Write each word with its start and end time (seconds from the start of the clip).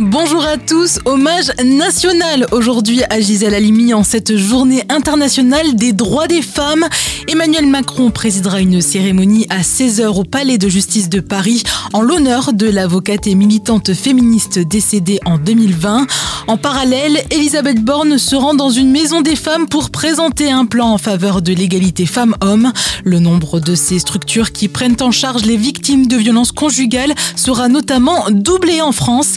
Bonjour 0.00 0.44
à 0.44 0.58
tous, 0.58 1.00
hommage 1.06 1.50
national 1.64 2.46
aujourd'hui 2.52 3.02
à 3.10 3.20
Gisèle 3.20 3.52
Halimi 3.52 3.92
en 3.94 4.04
cette 4.04 4.36
journée 4.36 4.84
internationale 4.88 5.74
des 5.74 5.92
droits 5.92 6.28
des 6.28 6.40
femmes. 6.40 6.86
Emmanuel 7.26 7.66
Macron 7.66 8.12
présidera 8.12 8.60
une 8.60 8.80
cérémonie 8.80 9.48
à 9.50 9.62
16h 9.62 10.06
au 10.06 10.22
Palais 10.22 10.56
de 10.56 10.68
justice 10.68 11.08
de 11.08 11.18
Paris 11.18 11.64
en 11.92 12.02
l'honneur 12.02 12.52
de 12.52 12.68
l'avocate 12.68 13.26
et 13.26 13.34
militante 13.34 13.92
féministe 13.92 14.60
décédée 14.60 15.18
en 15.24 15.36
2020. 15.36 16.06
En 16.46 16.56
parallèle, 16.56 17.20
Elisabeth 17.30 17.84
Borne 17.84 18.18
se 18.18 18.36
rend 18.36 18.54
dans 18.54 18.70
une 18.70 18.90
maison 18.92 19.20
des 19.20 19.36
femmes 19.36 19.68
pour 19.68 19.90
présenter 19.90 20.50
un 20.50 20.64
plan 20.64 20.92
en 20.92 20.98
faveur 20.98 21.42
de 21.42 21.52
l'égalité 21.52 22.06
femmes-hommes. 22.06 22.72
Le 23.04 23.18
nombre 23.18 23.58
de 23.58 23.74
ces 23.74 23.98
structures 23.98 24.52
qui 24.52 24.68
prennent 24.68 24.96
en 25.00 25.10
charge 25.10 25.44
les 25.44 25.56
victimes 25.56 26.06
de 26.06 26.16
violences 26.16 26.52
conjugales 26.52 27.14
sera 27.36 27.68
notamment 27.68 28.26
doublé 28.30 28.80
en 28.80 28.92
France. 28.92 29.34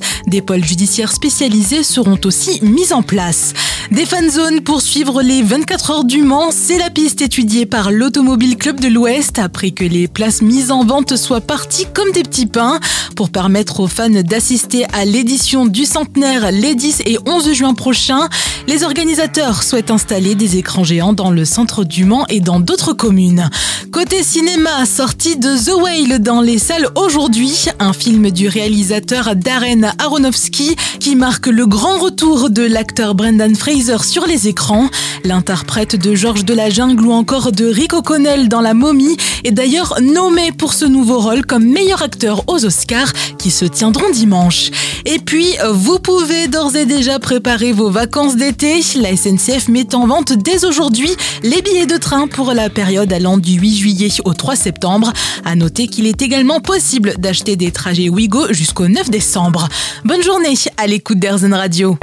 Judiciaires 0.59 1.13
spécialisés 1.13 1.83
seront 1.83 2.19
aussi 2.25 2.59
mis 2.61 2.91
en 2.93 3.01
place. 3.01 3.53
Des 3.91 4.05
fan 4.05 4.29
zones 4.29 4.61
pour 4.61 4.81
suivre 4.81 5.21
les 5.21 5.43
24 5.43 5.91
heures 5.91 6.03
du 6.05 6.21
Mans, 6.21 6.51
c'est 6.51 6.77
la 6.77 6.89
piste 6.89 7.21
étudiée 7.21 7.65
par 7.65 7.91
l'Automobile 7.91 8.55
Club 8.55 8.79
de 8.79 8.87
l'Ouest 8.87 9.37
après 9.37 9.71
que 9.71 9.83
les 9.83 10.07
places 10.07 10.41
mises 10.41 10.71
en 10.71 10.85
vente 10.85 11.17
soient 11.17 11.41
parties 11.41 11.87
comme 11.93 12.09
des 12.13 12.23
petits 12.23 12.45
pains 12.45 12.79
pour 13.17 13.31
permettre 13.31 13.81
aux 13.81 13.89
fans 13.89 14.09
d'assister 14.09 14.85
à 14.93 15.03
l'édition 15.03 15.65
du 15.65 15.83
centenaire 15.83 16.51
les 16.53 16.73
10 16.73 17.01
et 17.05 17.17
11 17.25 17.51
juin 17.51 17.73
prochains. 17.73 18.29
Les 18.65 18.85
organisateurs 18.85 19.61
souhaitent 19.61 19.91
installer 19.91 20.35
des 20.35 20.55
écrans 20.55 20.85
géants 20.85 21.11
dans 21.11 21.29
le 21.29 21.43
centre 21.43 21.83
du 21.83 22.05
Mans 22.05 22.25
et 22.29 22.39
dans 22.39 22.61
d'autres 22.61 22.93
communes. 22.93 23.49
Côté 23.91 24.23
cinéma, 24.23 24.85
sortie 24.85 25.35
de 25.35 25.49
The 25.49 25.75
Whale 25.75 26.19
dans 26.19 26.39
les 26.39 26.59
salles 26.59 26.87
aujourd'hui, 26.95 27.65
un 27.79 27.91
film 27.91 28.31
du 28.31 28.47
réalisateur 28.47 29.35
Darren 29.35 29.91
Aronofsky 29.99 30.77
qui 31.01 31.17
marque 31.17 31.47
le 31.47 31.65
grand 31.67 31.99
retour 31.99 32.49
de 32.49 32.61
l'acteur 32.61 33.15
Brendan 33.15 33.53
Fraser 33.53 33.80
sur 33.81 34.27
les 34.27 34.47
écrans. 34.47 34.89
L'interprète 35.23 35.95
de 35.95 36.13
Georges 36.13 36.45
de 36.45 36.53
la 36.53 36.69
Jungle 36.69 37.03
ou 37.03 37.11
encore 37.11 37.51
de 37.51 37.65
Rick 37.65 37.93
O'Connell 37.93 38.47
dans 38.47 38.61
La 38.61 38.75
Momie 38.75 39.17
est 39.43 39.51
d'ailleurs 39.51 39.95
nommé 40.01 40.51
pour 40.51 40.73
ce 40.73 40.85
nouveau 40.85 41.19
rôle 41.19 41.45
comme 41.45 41.65
meilleur 41.65 42.03
acteur 42.03 42.43
aux 42.47 42.63
Oscars 42.63 43.11
qui 43.39 43.49
se 43.49 43.65
tiendront 43.65 44.09
dimanche. 44.11 44.69
Et 45.05 45.17
puis, 45.17 45.47
vous 45.73 45.97
pouvez 45.97 46.47
d'ores 46.47 46.75
et 46.75 46.85
déjà 46.85 47.17
préparer 47.17 47.71
vos 47.71 47.89
vacances 47.89 48.35
d'été. 48.35 48.81
La 48.95 49.15
SNCF 49.15 49.67
met 49.67 49.95
en 49.95 50.05
vente 50.05 50.33
dès 50.33 50.63
aujourd'hui 50.63 51.09
les 51.41 51.61
billets 51.63 51.87
de 51.87 51.97
train 51.97 52.27
pour 52.27 52.53
la 52.53 52.69
période 52.69 53.11
allant 53.11 53.39
du 53.39 53.53
8 53.53 53.75
juillet 53.75 54.09
au 54.25 54.33
3 54.33 54.55
septembre. 54.55 55.11
À 55.43 55.55
noter 55.55 55.87
qu'il 55.87 56.05
est 56.05 56.21
également 56.21 56.59
possible 56.59 57.15
d'acheter 57.17 57.55
des 57.55 57.71
trajets 57.71 58.09
Ouigo 58.09 58.53
jusqu'au 58.53 58.87
9 58.87 59.09
décembre. 59.09 59.67
Bonne 60.05 60.21
journée 60.21 60.53
à 60.77 60.85
l'écoute 60.85 61.17
d'Airzen 61.17 61.53
Radio. 61.53 61.97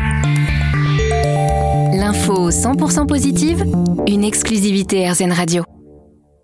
L'info 2.28 2.50
100% 2.50 3.06
positive, 3.06 3.64
une 4.06 4.22
exclusivité 4.22 5.10
RZN 5.10 5.32
Radio. 5.32 5.67